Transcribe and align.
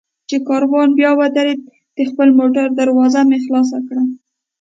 چې 0.29 0.35
کاروان 0.47 0.89
بیا 0.99 1.11
ودرېد، 1.19 1.59
د 1.97 1.99
خپل 2.09 2.29
موټر 2.39 2.67
دروازه 2.79 3.21
مې 3.29 3.39
خلاصه 3.45 3.77
کړه. 3.87 4.03